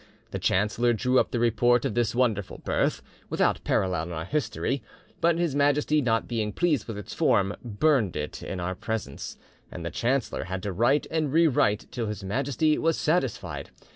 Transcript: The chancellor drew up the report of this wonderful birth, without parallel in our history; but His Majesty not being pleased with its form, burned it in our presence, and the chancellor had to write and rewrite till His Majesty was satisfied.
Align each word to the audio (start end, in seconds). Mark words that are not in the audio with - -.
The 0.31 0.39
chancellor 0.39 0.93
drew 0.93 1.19
up 1.19 1.29
the 1.29 1.37
report 1.37 1.85
of 1.85 1.93
this 1.93 2.15
wonderful 2.15 2.57
birth, 2.57 3.03
without 3.29 3.63
parallel 3.63 4.07
in 4.07 4.11
our 4.13 4.25
history; 4.25 4.81
but 5.19 5.37
His 5.37 5.53
Majesty 5.55 6.01
not 6.01 6.27
being 6.27 6.53
pleased 6.53 6.87
with 6.87 6.97
its 6.97 7.13
form, 7.13 7.55
burned 7.63 8.15
it 8.15 8.41
in 8.41 8.59
our 8.59 8.73
presence, 8.73 9.37
and 9.71 9.85
the 9.85 9.91
chancellor 9.91 10.45
had 10.45 10.63
to 10.63 10.71
write 10.73 11.05
and 11.11 11.31
rewrite 11.31 11.85
till 11.91 12.07
His 12.07 12.23
Majesty 12.23 12.79
was 12.79 12.97
satisfied. 12.97 13.69